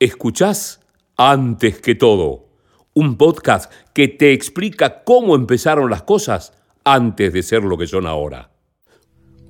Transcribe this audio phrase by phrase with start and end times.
[0.00, 0.78] Escuchás
[1.16, 2.46] antes que todo,
[2.94, 6.52] un podcast que te explica cómo empezaron las cosas
[6.84, 8.48] antes de ser lo que son ahora.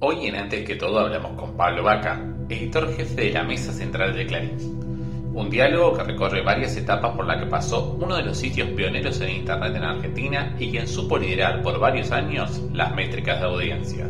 [0.01, 4.17] Hoy en Antes que todo hablamos con Pablo Vaca, editor jefe de la Mesa Central
[4.17, 5.33] de Clarín.
[5.35, 9.21] Un diálogo que recorre varias etapas por la que pasó uno de los sitios pioneros
[9.21, 14.07] en Internet en Argentina y quien supo liderar por varios años las métricas de audiencia.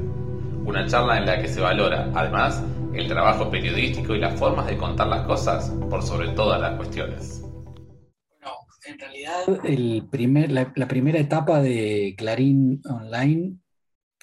[0.64, 2.62] Una charla en la que se valora, además,
[2.98, 7.40] el trabajo periodístico y las formas de contar las cosas por sobre todas las cuestiones.
[7.42, 13.54] Bueno, en realidad el primer, la, primera etapa de Clarín Online,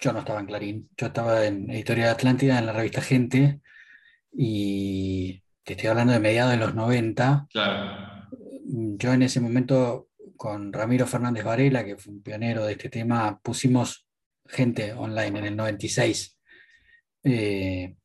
[0.01, 3.61] yo no estaba en Clarín, yo estaba en Editorial Atlántida, en la revista Gente,
[4.33, 7.47] y te estoy hablando de mediados de los 90.
[7.51, 8.27] Claro.
[8.65, 13.39] Yo en ese momento con Ramiro Fernández Varela, que fue un pionero de este tema,
[13.41, 14.05] pusimos
[14.47, 16.37] gente online en el 96
[17.23, 17.95] eh,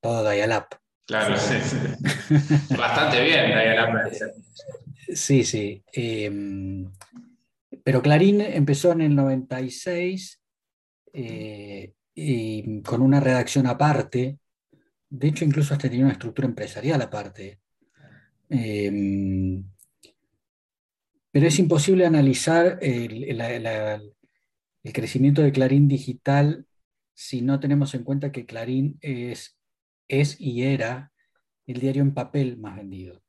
[0.00, 0.76] todo Dial-Up.
[1.06, 1.54] Claro, sí,
[2.76, 4.12] Bastante bien Dial-Up.
[5.14, 5.82] Sí, sí.
[5.92, 6.90] Em,
[7.82, 10.40] pero Clarín empezó en el 96
[11.12, 14.38] eh, y con una redacción aparte.
[15.08, 17.60] De hecho, incluso hasta tenía una estructura empresarial aparte.
[18.48, 19.64] Em,
[21.30, 26.66] pero es imposible analizar el, el, crecimiento de Clarín digital
[27.14, 29.56] si no tenemos en cuenta que Clarín es,
[30.10, 31.12] es y era
[31.66, 33.22] el diario en papel más vendido.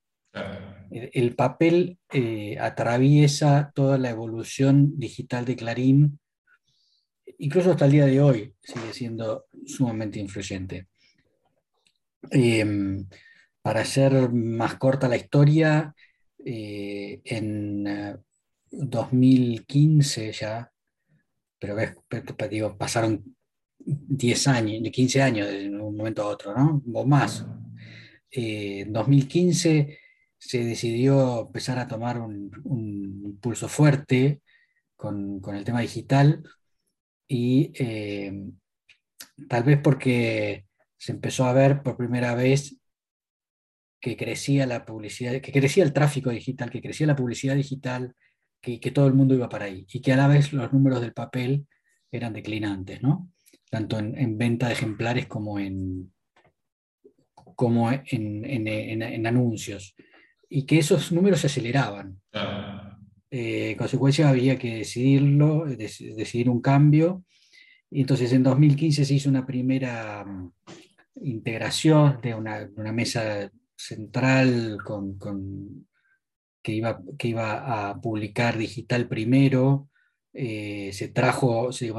[0.92, 6.20] El, papel eh, atraviesa toda la evolución digital de Clarín,
[7.38, 10.88] incluso hasta el día de hoy sigue siendo sumamente influyente.
[12.30, 13.08] Em,
[13.62, 15.94] para hacer más corta la historia,
[16.44, 17.86] eh, en
[18.72, 20.72] 2015 eh, ya,
[21.60, 21.96] pero ves,
[22.50, 23.36] digo, pasaron
[23.86, 26.82] 10 años, 15 años de un momento a otro, ¿no?
[26.94, 27.46] O más.
[28.32, 30.00] Eh, en 2015
[30.38, 34.42] se decidió empezar a tomar un, un impulso fuerte
[35.02, 36.44] con, el tema digital
[37.28, 38.32] y eh,
[39.50, 40.66] tal vez porque
[40.98, 42.78] se empezó a ver por primera vez
[44.00, 48.16] que crecía la publicidad, que crecía el tráfico digital, que crecía la publicidad digital,
[48.62, 51.02] que, que todo el mundo iba para ahí y que a la vez los números
[51.02, 51.68] del papel
[52.12, 53.32] eran declinantes, ¿no?
[53.72, 56.12] Tanto en, venta de ejemplares como en,
[57.56, 59.96] como en, anuncios,
[60.50, 62.20] y que esos números se aceleraban.
[63.32, 67.24] Eh, en consecuencia había que decidirlo, decidir un cambio,
[67.90, 70.52] y entonces en 2015 se hizo una primera mm,
[71.24, 75.18] integración de una, mesa central con,
[76.62, 79.91] que, iba, que iba a publicar digital primero,
[80.34, 81.94] eh, se trajo, se,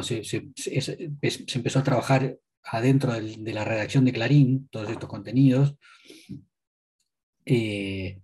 [1.55, 5.77] empezó a trabajar adentro de la redacción de Clarín, todos estos contenidos,
[7.45, 8.21] eh,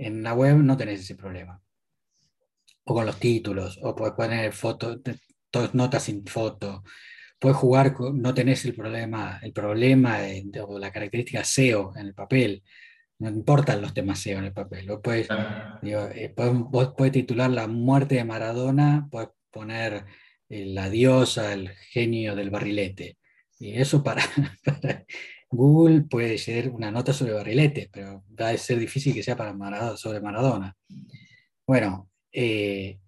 [0.02, 1.60] En la web no tenés ese problema.
[2.84, 4.98] O con los títulos, o puedes poner fotos,
[5.72, 6.82] notas sin foto.
[7.38, 10.18] puedes jugar, no tenés el problema, el problema
[10.66, 12.62] o la característica SEO en el papel.
[13.18, 14.86] No importan los temas SEO en el papel.
[14.88, 15.28] Vos puedes,
[15.82, 20.04] eh, vos puedes titular La muerte de Maradona, puedes poner
[20.48, 23.18] la diosa, el genio del barrilete.
[23.58, 24.22] Y eso para,
[25.52, 29.52] Google puede ser una nota sobre barrilete, pero va a ser difícil que sea para
[29.52, 30.76] Maradona, sobre Maradona.
[31.66, 32.98] Bueno, eh,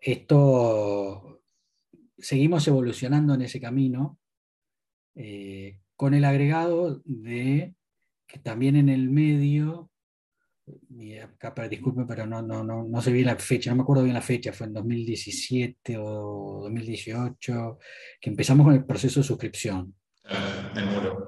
[0.00, 1.42] esto
[2.18, 4.18] seguimos evolucionando en ese camino
[5.14, 7.74] eh, con el agregado de
[8.26, 9.90] que también en el medio,
[10.90, 14.02] y acá disculpen, pero no, no, no, no sé bien la fecha, no me acuerdo
[14.02, 17.78] bien la fecha, fue en 2017 o 2018,
[18.20, 19.94] que empezamos con el proceso de suscripción,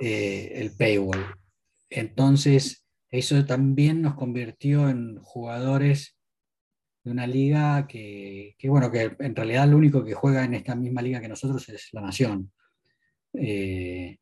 [0.01, 1.25] eh, el paywall.
[1.89, 6.17] Entonces, eso también nos convirtió en jugadores
[7.03, 11.03] de una liga que, bueno, que en realidad lo único que juega en esta misma
[11.03, 12.53] liga que nosotros es la Nación.
[13.33, 14.19] Eh,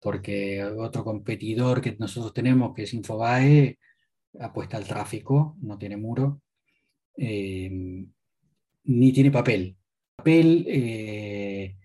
[0.00, 3.78] porque otro competidor que nosotros tenemos, que es Infobae,
[4.40, 6.42] apuesta al tráfico, no tiene muro,
[7.16, 7.70] eh,
[8.84, 9.76] ni tiene papel.
[10.16, 11.76] Papel, eh,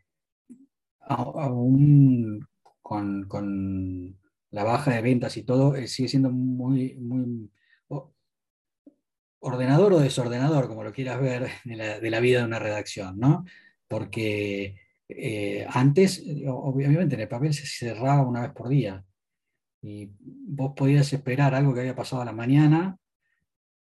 [1.08, 2.48] aún
[2.82, 4.18] con,
[4.52, 7.50] la baja de ventas y todo, sigue siendo muy, muy
[9.44, 13.46] ordenador o desordenador, como lo quieras ver, de la, vida de una redacción, ¿no?
[13.88, 14.76] Porque
[15.10, 19.04] eh, antes, obviamente, en el papel se cerraba una vez por día
[19.82, 22.98] y vos podías esperar algo que había pasado a la mañana,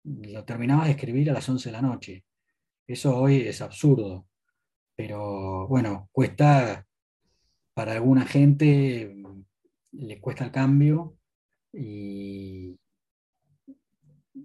[0.04, 2.24] lo terminabas de escribir a las 11 de la noche.
[2.86, 4.26] Eso hoy es absurdo,
[4.96, 6.84] pero bueno, cuesta,
[7.74, 9.16] para alguna gente
[9.92, 11.18] le cuesta el cambio
[11.72, 12.78] y,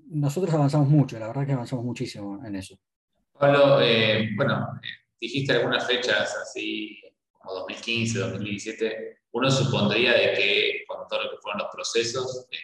[0.09, 2.77] nosotros avanzamos mucho, la verdad que avanzamos muchísimo en eso.
[3.33, 4.67] Pablo, eh, bueno,
[5.19, 6.99] dijiste algunas fechas así
[7.31, 9.19] como 2015, 2017.
[9.31, 12.57] Uno supondría de que con todo lo que fueron los procesos, eh,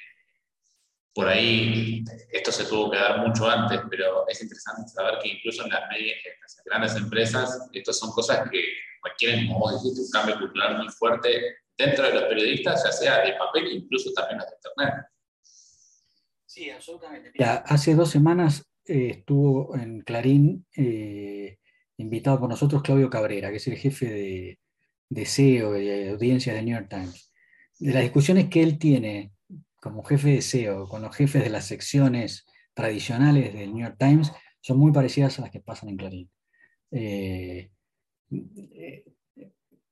[1.13, 5.63] por ahí esto se tuvo que dar mucho antes, pero es interesante saber que incluso
[5.63, 8.63] en las, medias, en las grandes empresas, estas son cosas que
[9.04, 13.25] requieren, como vos dijiste, un cambio cultural muy fuerte dentro de los periodistas, ya sea
[13.25, 15.06] de papel, incluso también los de Internet.
[16.45, 17.31] Sí, absolutamente.
[17.44, 21.57] hace dos semanas eh, estuvo en Clarín eh,
[21.98, 24.60] invitado por nosotros Claudio Cabrera, que es el jefe de,
[25.10, 27.31] de SEO y de audiencia de New York Times.
[27.80, 29.31] De las discusiones que él tiene
[29.83, 34.31] como jefe de SEO con los jefes de las secciones tradicionales del New York Times
[34.62, 36.31] son muy parecidas a las que pasan en Clarín.
[36.89, 37.69] Eh,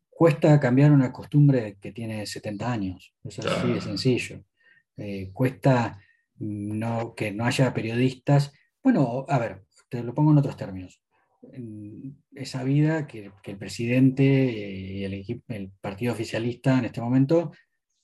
[0.10, 4.46] cuesta cambiar una costumbre que tiene 70 años, eso así de sencillo.
[5.34, 6.00] cuesta
[6.40, 8.54] no, que no haya periodistas.
[8.82, 11.02] Bueno, a ver, te lo pongo en otros términos.
[12.34, 17.52] esa vida que, el presidente y el, el, partido oficialista en este momento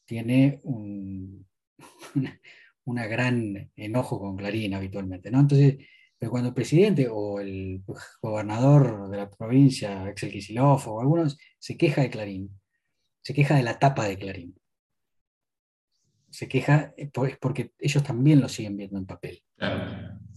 [0.06, 1.47] tiene un
[2.86, 5.32] una gran enojo con Clarín habitualmente.
[5.32, 5.42] ¿no?
[5.42, 5.78] Entonces,
[6.18, 7.84] pero cuando el presidente o el
[8.22, 12.60] gobernador de la provincia, Axel Kicillof o algunos, se queja de Clarín,
[13.22, 14.56] se queja de la tapa de Clarín
[16.30, 17.10] se queja es
[17.40, 19.42] porque ellos también lo siguen viendo en papel.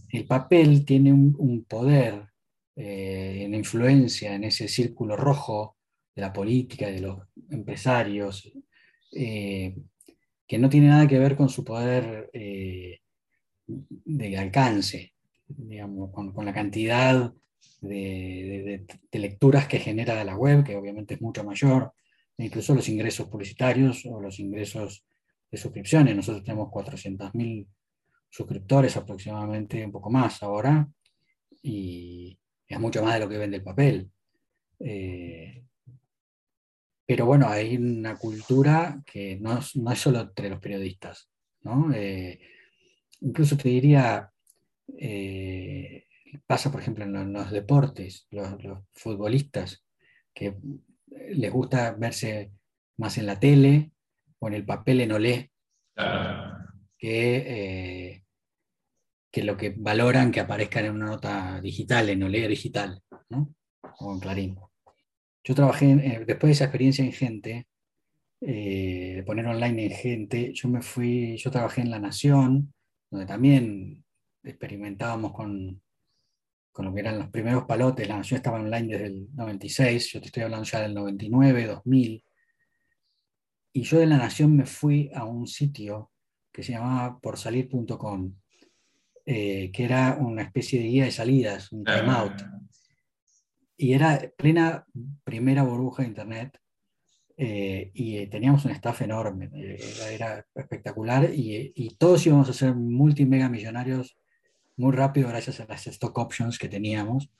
[0.09, 2.27] El papel tiene un, poder,
[2.75, 5.77] eh, una influencia en ese círculo rojo
[6.15, 7.19] de la política, de los
[7.49, 8.51] empresarios,
[9.13, 9.75] eh,
[10.51, 12.99] que no tiene nada que ver con su poder eh,
[13.65, 15.13] de alcance,
[15.47, 17.33] digamos, con, la cantidad
[17.79, 21.93] de, de, lecturas que genera la web, que obviamente es mucho mayor,
[22.37, 25.05] incluso los ingresos publicitarios o los ingresos
[25.49, 26.17] de suscripciones.
[26.17, 27.65] Nosotros tenemos 400.000
[28.29, 30.85] suscriptores aproximadamente, un poco más ahora,
[31.63, 34.11] y es mucho más de lo que vende el papel.
[34.79, 35.63] Eh,
[37.05, 41.29] pero bueno, hay una cultura que no, es solo entre los periodistas.
[41.93, 42.39] Eh,
[43.21, 44.31] incluso te diría,
[44.97, 46.05] eh,
[46.45, 49.85] pasa por ejemplo en los, deportes, los, los, futbolistas,
[50.33, 50.55] que
[51.33, 52.51] les gusta verse
[52.97, 53.91] más en la tele
[54.39, 55.51] o en el papel en olé,
[56.97, 58.23] que, eh,
[59.31, 63.53] que lo que valoran que aparezcan en una nota digital, en olé digital, ¿no?
[63.99, 64.70] o en Clarín.
[65.43, 67.67] Yo trabajé, eh, después de esa experiencia en gente,
[68.41, 72.73] eh, de poner online en gente, yo me fui, yo trabajé en La Nación,
[73.09, 74.03] donde también
[74.43, 75.81] experimentábamos con,
[76.71, 78.07] con lo que eran los primeros palotes.
[78.07, 82.23] La Nación estaba online desde el 96, yo te estoy hablando ya del 99, 2000.
[83.73, 86.11] Y yo de la Nación me fui a un sitio
[86.51, 88.33] que se llamaba porsalir.com,
[89.25, 92.33] eh, que era una especie de guía de salidas, un timeout.
[93.81, 94.85] Y era plena
[95.23, 96.57] primera burbuja de Internet.
[97.37, 102.53] eh, y teníamos un staff enorme, eh, era, era espectacular y, y todos íbamos a
[102.53, 104.15] ser multimega millonarios
[104.77, 107.31] muy rápido gracias a las stock options que teníamos.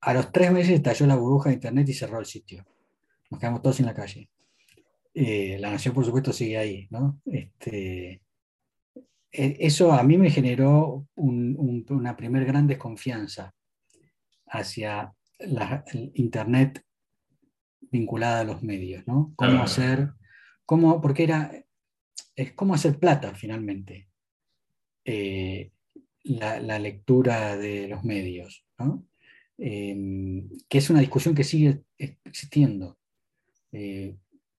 [0.00, 2.64] A los tres meses estalló la burbuja de internet y cerró el sitio.
[3.30, 4.28] Nos quedamos todos en la calle.
[5.14, 7.20] Eh, la nación, por supuesto, sigue ahí, ¿no?
[7.26, 8.20] Este,
[9.32, 13.52] e- eso a mí me generó un- un- una primer gran desconfianza
[14.58, 16.82] hacia la, el internet
[17.80, 19.32] vinculada a los medios, ¿no?
[19.36, 20.10] Cómo hacer,
[20.64, 21.52] cómo, porque era,
[22.34, 24.08] es cómo hacer plata finalmente.
[25.04, 25.70] Eh,
[26.24, 29.06] la, la lectura de los medios, ¿no?
[29.58, 32.98] Eh, que es una discusión que sigue existiendo.
[33.72, 34.16] Eh,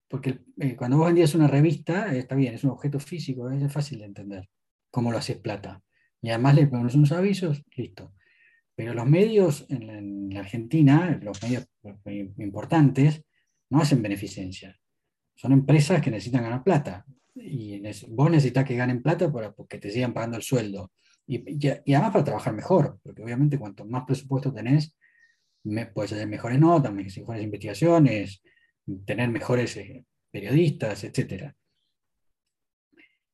[0.08, 4.00] porque eh, cuando vos vendías una revista, está bien, es un objeto físico, es fácil
[4.00, 4.50] de entender
[4.92, 5.82] cómo lo haces plata.
[6.22, 8.14] Y además le pones unos avisos, listo.
[8.76, 11.66] Pero los medios en la, en la Argentina, los medios
[12.38, 13.24] importantes,
[13.70, 14.78] no hacen beneficencia.
[15.34, 17.06] Son empresas que necesitan ganar plata.
[17.34, 20.92] Y vos necesitas que ganen plata para que te sigan pagando el sueldo.
[21.28, 24.96] Y, además para trabajar mejor, porque obviamente cuanto más presupuesto tenés,
[25.64, 28.42] me- puedes hacer mejores notas, mejores investigaciones,
[29.06, 31.54] tener mejores eh, periodistas, etc.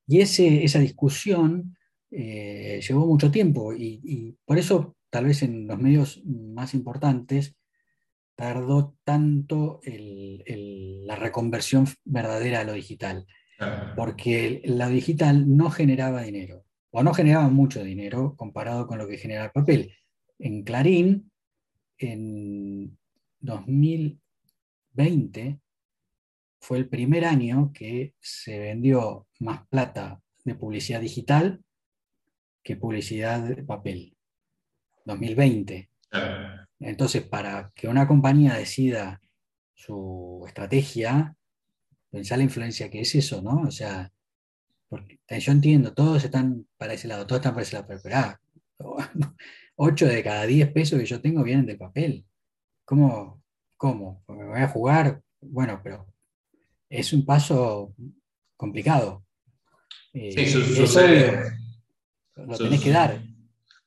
[0.06, 1.76] Y ese, esa discusión
[2.10, 7.54] eh, llevó mucho tiempo y por eso tal vez en los medios más importantes
[8.34, 13.26] tardó tanto el- el- la reconversión verdadera a lo digital,
[13.94, 19.18] porque lo digital no generaba dinero, o no generaba mucho dinero comparado con lo que
[19.18, 19.92] genera el papel.
[20.38, 21.30] En Clarín,
[21.98, 22.96] en
[23.40, 25.60] 2020,
[26.58, 31.62] fue el primer año que se vendió más plata de publicidad digital
[32.62, 34.16] que publicidad de papel.
[35.04, 35.88] 2020.
[36.08, 36.66] Claro.
[36.80, 39.20] Entonces, para que una compañía decida
[39.74, 41.36] su estrategia,
[42.10, 43.62] pensar la influencia que es eso, ¿no?
[43.62, 44.12] O sea,
[44.88, 48.00] porque eh, yo entiendo, todos están para ese lado, todos están para ese lado, pero,
[48.02, 48.40] pero, ah,
[49.76, 52.24] 8 de cada 10 pesos que yo tengo vienen del papel.
[52.84, 53.42] ¿Cómo?
[53.76, 54.22] ¿Cómo?
[54.28, 55.22] ¿Me voy a jugar?
[55.40, 56.06] Bueno, pero
[56.90, 57.94] es un paso
[58.56, 59.24] complicado.
[60.12, 61.32] Eh, Sí, su- y es obvio,
[62.36, 63.22] lo tenés que dar.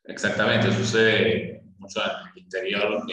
[0.08, 3.06] Exactamente, sucede mucho en el interior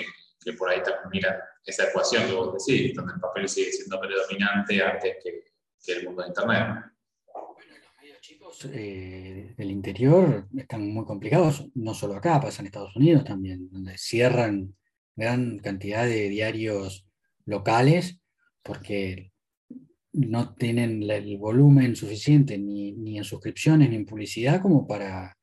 [0.44, 4.00] que, por ahí también miran esa ecuación que vos decís, donde el papel sigue siendo
[4.00, 5.52] predominante antes que,
[5.92, 6.68] el mundo de Internet.
[7.34, 12.94] Los medios chicos eh, del interior están muy complicados, no solo acá, pasa en Estados
[12.94, 14.76] Unidos también, donde cierran
[15.16, 17.06] gran cantidad de diarios
[17.46, 18.20] locales
[18.62, 19.32] porque
[20.12, 25.36] no tienen el volumen suficiente ni, ni en suscripciones ni en publicidad como para,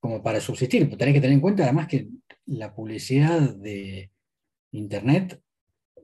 [0.00, 0.86] como para subsistir.
[0.86, 2.08] Pero tenés que tener en cuenta además que
[2.46, 4.10] la publicidad de
[4.72, 5.40] Internet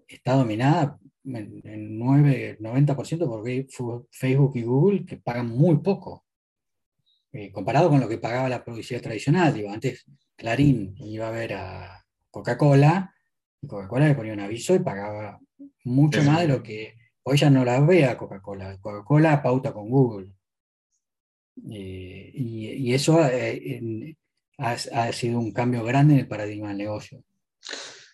[0.07, 6.25] está dominada en, en 9, 90% por Facebook y Google, que pagan muy poco.
[7.33, 9.53] Eh, comparado con lo que pagaba la publicidad tradicional.
[9.53, 13.15] Digo, antes Clarín iba a ver a Coca-Cola,
[13.61, 15.39] y Coca-Cola le ponía un aviso y pagaba
[15.85, 16.27] mucho sí.
[16.27, 18.79] más de lo que hoy ya no la ve a Coca-Cola.
[18.81, 20.33] Coca-Cola pauta con Google.
[21.73, 24.17] Eh, y, y eso eh,
[24.59, 27.23] ha, ha sido un cambio grande en el paradigma del negocio.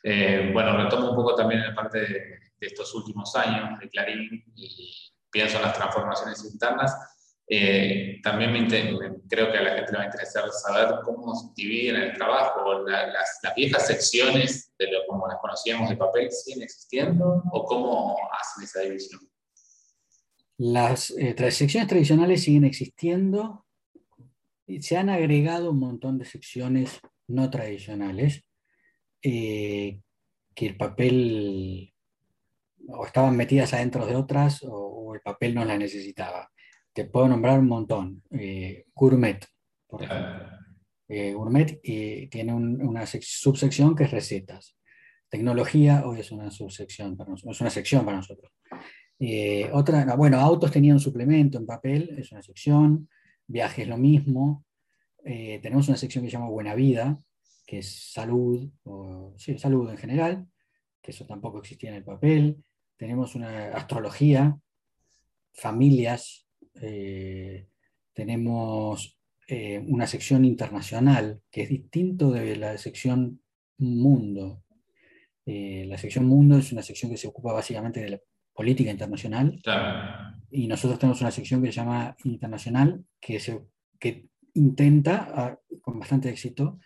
[0.05, 2.09] Eh, bueno, retomo un poco también la parte de,
[2.59, 6.95] de estos últimos años de Clarín y pienso en las transformaciones internas.
[7.49, 10.95] Eh, también me inte- me- creo que a la gente le va a interesar saber
[11.05, 12.81] cómo se dividen el trabajo.
[12.87, 17.65] La- las, las viejas secciones, de lo, como las conocíamos de papel, siguen existiendo o
[17.65, 19.21] cómo hacen esa división.
[20.65, 23.67] Las eh, secciones tradicionales siguen existiendo
[24.65, 28.45] y se han agregado un montón de secciones no tradicionales
[29.23, 30.01] eh,
[30.55, 31.93] que el papel
[32.87, 36.49] o estaban metidas adentro de otras o, o el papel no las necesitaba.
[36.93, 38.23] Te puedo nombrar un montón.
[38.31, 39.45] Eh, Gourmet,
[39.89, 40.47] por ejemplo.
[41.09, 44.77] Eh, Gourmet eh, tiene un- una sec- subsección que es recetas.
[45.29, 48.53] Tecnología hoy es una subsección para nosotros, es una sección para nosotros.
[49.25, 53.09] Eh, otra, no, bueno, autos tenían un suplemento en papel, es una sección.
[53.47, 54.65] Viajes lo mismo.
[55.25, 57.23] Eh, tenemos una sección que se llama Buena Vida,
[57.65, 60.49] que es salud, o, sí, salud en general,
[61.01, 62.65] que eso tampoco existía en el papel.
[62.97, 64.59] Tenemos una astrología,
[65.53, 66.49] familias,
[66.81, 67.69] eh,
[68.13, 69.17] tenemos
[69.87, 73.43] una sección internacional, que es distinto de la sección
[73.77, 74.65] mundo.
[75.45, 78.21] La sección mundo es una sección que se ocupa básicamente de la
[78.53, 80.37] política internacional Claro.
[80.51, 83.61] y nosotros tenemos una sección que se llama internacional, que, se,
[83.99, 86.79] que intenta, ah, con bastante éxito,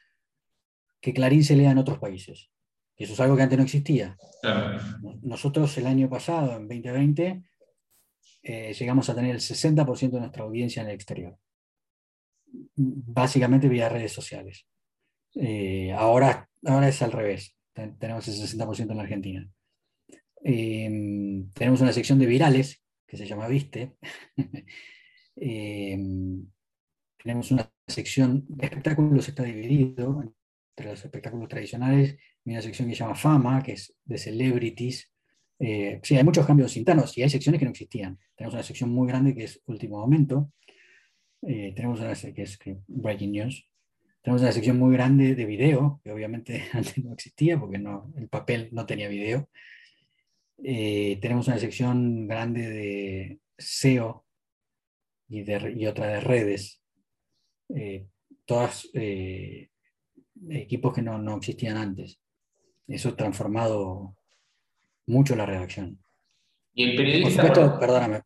[1.00, 2.50] que Clarín se lea en otros países.
[2.96, 4.16] Y eso es algo que antes no existía.
[5.23, 7.42] Nosotros el año pasado, en 2020,
[8.42, 11.37] eh, llegamos a tener el 60% de nuestra audiencia en el exterior.
[12.76, 14.66] Básicamente vía redes sociales.
[15.35, 17.54] Eh, ahora, ahora es al revés.
[17.75, 19.50] tenemos el 60% en la Argentina.
[20.48, 23.96] Em, tenemos una sección de virales que se llama Viste.
[25.38, 26.46] Em,
[27.22, 32.94] tenemos una sección de espectáculos, está dividido entre los espectáculos tradicionales y una sección que
[32.94, 35.12] se llama Fama, que es de celebrities.
[35.58, 38.18] Eh, sí, hay muchos cambios internos y hay secciones que no existían.
[38.36, 40.52] Tenemos una sección muy grande que es Último Momento.
[41.42, 43.68] Eh, tenemos una que es Breaking News.
[44.22, 48.28] Tenemos una sección muy grande de video, que obviamente antes no existía porque no, el
[48.28, 49.50] papel no tenía video.
[50.62, 54.25] Eh, tenemos una sección grande de SEO
[55.28, 56.82] y, de, otra de redes.
[57.75, 58.06] Eh,
[58.44, 59.70] todas eh,
[60.50, 62.20] equipos que no, existían antes.
[62.86, 64.16] Eso ha transformado
[65.06, 66.02] mucho la redacción.
[66.72, 67.42] Y el periodista.
[67.42, 68.22] Por supuesto, perdóname,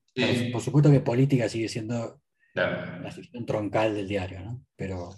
[0.52, 2.20] por, supuesto que política sigue siendo
[2.54, 4.66] la sección troncal del diario, ¿no?
[4.76, 5.14] Pero.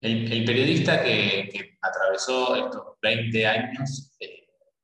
[0.00, 4.16] El, periodista que, que, atravesó estos 20 años,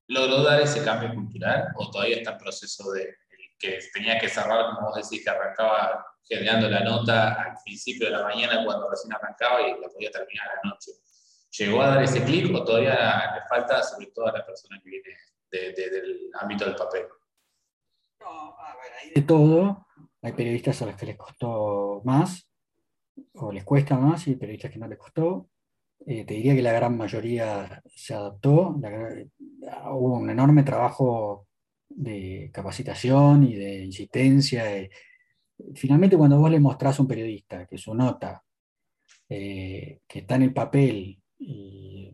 [0.08, 3.16] ¿Logró dar ese cambio cultural o todavía está en proceso de
[3.58, 8.12] que tenía que cerrar, como vos decís, que arrancaba generando la nota al principio de
[8.12, 10.92] la mañana cuando recién arrancaba y la podía terminar a la noche?
[11.56, 14.90] ¿Llegó a dar ese clic o todavía le falta, sobre todo a la persona que
[14.90, 15.16] viene
[15.50, 17.06] del ámbito del papel?
[18.20, 19.86] No, a ver, hay de todo.
[20.22, 22.48] Hay periodistas a los que les costó más
[23.34, 25.50] o les cuesta más y periodistas que no les costó.
[26.06, 28.76] Eh, te diría que la gran mayoría se adaptó.
[29.92, 31.46] hubo un enorme trabajo
[31.88, 34.64] de capacitación y de insistencia.
[35.74, 38.42] finalmente, cuando vos le mostrás a un periodista que su nota,
[39.28, 42.12] eh, que está en el papel, y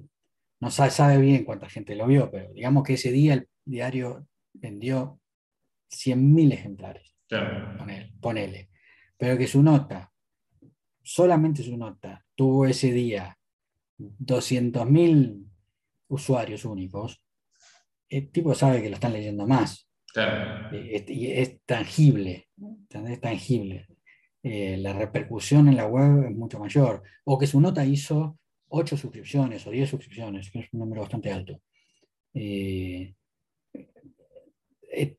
[0.60, 4.26] no sabe, sabe, bien cuánta gente lo vio, pero digamos que ese día el diario
[4.52, 5.20] vendió
[5.90, 7.14] 100.000 ejemplares.
[8.20, 8.70] ponele.
[9.16, 10.12] Pero que su nota,
[11.02, 13.36] solamente su nota, tuvo ese día
[14.18, 15.44] 200.000
[16.08, 17.22] usuarios únicos,
[18.08, 19.88] el tipo sabe que lo están leyendo más.
[20.72, 22.48] Eh, y es, tangible,
[22.90, 23.86] es tangible.
[24.42, 27.02] Eh, la repercusión en la web es mucho mayor.
[27.24, 31.30] O que su nota hizo 8 suscripciones o 10 suscripciones, que es un número bastante
[31.30, 31.60] alto.
[32.34, 33.14] Eh,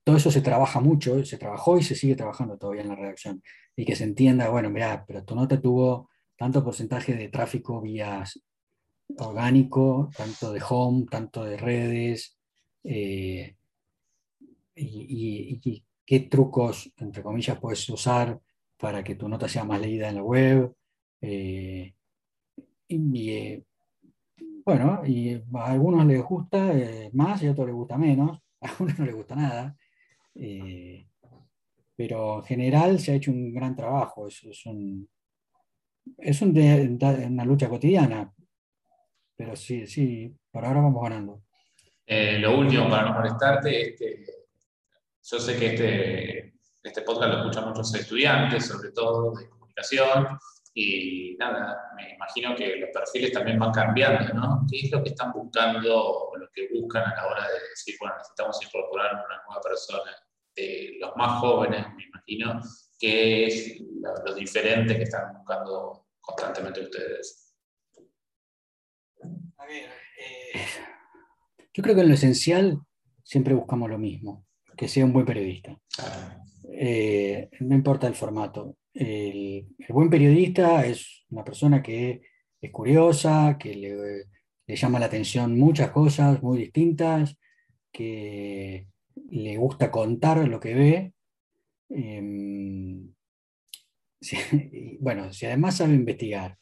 [0.03, 3.41] todo eso se trabaja mucho, se trabajó y se sigue trabajando todavía en la redacción.
[3.75, 8.23] Y que se entienda, bueno, mira, pero tu nota tuvo tanto porcentaje de tráfico vía
[9.19, 12.37] orgánico, tanto de home, tanto de redes,
[12.83, 13.55] eh,
[14.75, 18.39] y, qué trucos, entre comillas, puedes usar
[18.77, 20.73] para que tu nota sea más leída en la web.
[21.21, 21.93] Eh,
[22.87, 23.63] y, eh,
[24.65, 26.73] bueno, y a algunos les gusta
[27.13, 29.75] más y a otros les gusta menos, a algunos no les gusta nada.
[31.95, 35.07] pero en general se ha hecho un gran trabajo, es, es, un,
[36.17, 38.33] es una lucha cotidiana,
[39.41, 41.41] pero sí, sí, por ahora vamos ganando.
[42.05, 43.95] Eh, lo último, para no molestarte,
[45.23, 50.37] yo sé que este, este podcast lo escuchan muchos estudiantes, sobre todo de comunicación,
[50.75, 54.63] y nada, me imagino que los perfiles también van cambiando, ¿no?
[54.69, 57.95] ¿Qué es lo que están buscando o lo que buscan a la hora de decir,
[57.99, 60.11] bueno, necesitamos incorporar una nueva persona?
[60.55, 62.61] De los más jóvenes, me imagino,
[62.99, 67.40] ¿qué es lo, lo diferente que están buscando constantemente ustedes?
[69.69, 70.59] Eh,
[71.73, 72.79] yo creo que en lo esencial
[73.23, 74.45] siempre buscamos lo mismo,
[74.75, 75.77] que sea un buen periodista.
[76.73, 78.77] Eh, no importa el formato.
[78.93, 82.21] El, buen periodista es una persona que
[82.59, 87.37] es curiosa, que le, llama la atención muchas cosas muy distintas,
[87.91, 88.87] que
[89.29, 91.13] le gusta contar lo que ve.
[91.89, 93.13] Em,
[94.99, 96.57] bueno, si además sabe investigar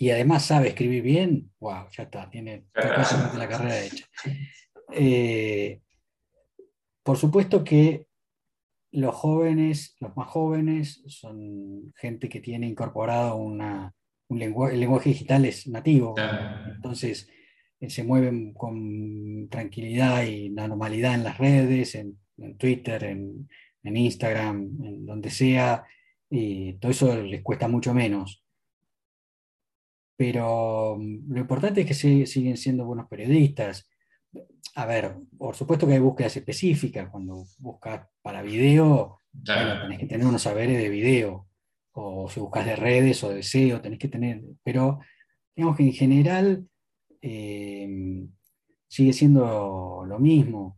[0.00, 4.06] y además sabe escribir bien, wow, ya está, tiene la carrera hecha.
[4.94, 5.82] Eh,
[7.02, 8.06] por supuesto que
[8.92, 13.94] los jóvenes, los más jóvenes, son gente que tiene incorporado una,
[14.28, 16.14] un lenguaje, el lenguaje digital es nativo,
[16.74, 17.28] entonces
[17.78, 22.18] eh, se mueven con tranquilidad y normalidad en las redes, en,
[22.56, 23.50] Twitter, en,
[23.82, 25.84] en, Instagram, en donde sea,
[26.30, 28.42] y todo eso les cuesta mucho menos
[30.20, 33.88] pero mm, lo importante es que siguen siendo buenos periodistas.
[34.74, 37.08] A ver, por supuesto que hay búsquedas específicas.
[37.08, 41.48] Cuando buscas para video, tenés que tener unos saberes de video.
[41.92, 44.42] O si buscas de redes o de SEO, tenés que tener.
[44.62, 45.00] Pero
[45.56, 46.68] digamos que en general
[47.22, 47.88] eh,
[48.88, 50.76] sigue siendo lo mismo.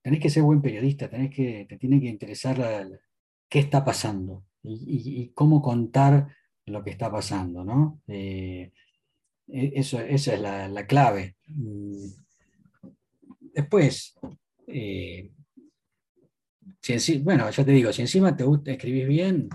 [0.00, 2.88] Tenés que ser buen periodista, tenés que, te tiene que interesar
[3.50, 6.34] qué está pasando y, cómo contar
[6.66, 8.02] lo que está pasando, ¿no?
[8.06, 8.72] Eh,
[9.48, 11.36] e, eso, esa es la, clave.
[11.46, 12.06] Mm.
[13.54, 14.14] Después,
[14.66, 15.30] eh,
[17.20, 19.48] bueno, ya te digo, si encima te gusta escribir bien,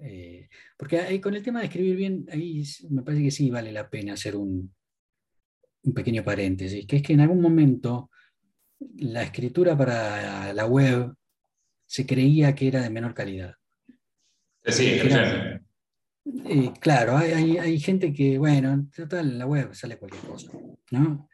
[0.00, 3.72] eh, porque ahí, con el tema de escribir bien, ahí me parece que sí vale
[3.72, 4.72] la pena hacer un,
[5.82, 8.10] un pequeño paréntesis, que es que en algún momento
[8.96, 11.14] la escritura para la web
[11.86, 13.54] se creía que era de menor calidad.
[14.64, 15.00] Sí,
[16.44, 20.52] eh, claro, hay, gente que, bueno, en total, en la web sale cualquier cosa.
[20.90, 21.28] ¿no?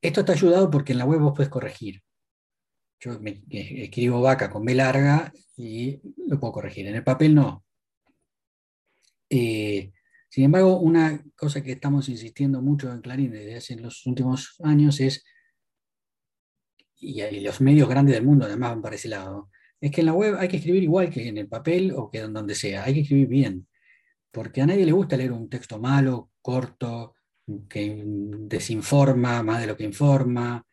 [0.00, 2.02] Esto está ayudado porque en la web vos puedes corregir.
[3.00, 3.18] Yo
[3.50, 6.86] escribo vaca con B larga y lo puedo corregir.
[6.86, 7.64] En el papel no.
[9.30, 9.92] Eh,
[10.28, 15.00] sin embargo, una cosa que estamos insistiendo mucho en Clarín desde hace los últimos años
[15.00, 15.24] es,
[16.96, 20.12] y los medios grandes del mundo además van para ese lado, es que en la
[20.12, 22.94] web hay que escribir igual que en el papel o que en donde sea, hay
[22.94, 23.68] que escribir bien,
[24.30, 27.14] porque a nadie le gusta leer un texto malo, corto,
[27.68, 30.64] que desinforma más de lo que informa.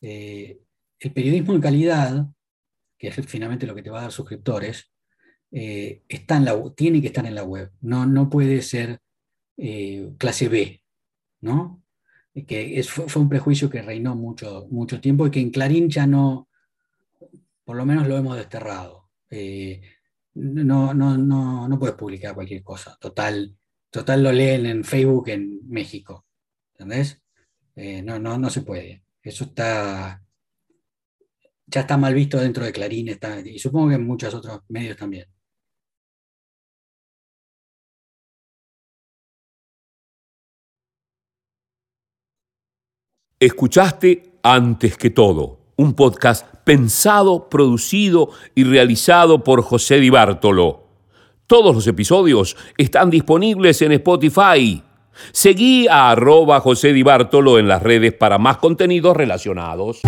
[0.00, 0.60] Eh,
[0.98, 2.26] el periodismo de calidad,
[2.98, 4.92] que es finalmente lo que te va a dar suscriptores,
[5.50, 9.00] eh, está en la, tiene que estar en la web, no, no puede ser
[9.56, 10.80] eh, clase B,
[11.40, 11.82] ¿no?
[12.46, 16.48] Que fue, un prejuicio que reinó mucho, mucho tiempo y que en Clarín ya no,
[17.64, 19.10] por lo menos lo hemos desterrado.
[20.34, 22.96] No, no, no, no puedes publicar cualquier cosa.
[23.00, 23.56] Total,
[23.90, 26.26] total lo leen en Facebook en México.
[26.74, 27.22] ¿Entendés?
[27.76, 29.04] Eh, no, no, no se puede.
[29.22, 30.22] Eso está.
[31.66, 34.96] Ya está mal visto dentro de Clarín, está, y supongo que en muchos otros medios
[34.96, 35.26] también.
[43.38, 50.84] Escuchaste antes que todo un podcast pensado, producido y realizado por José Di Bartolo.
[51.46, 54.82] Todos los episodios están disponibles en Spotify.
[55.32, 60.02] Seguí a arroba José Di Bartolo en las redes para más contenidos relacionados.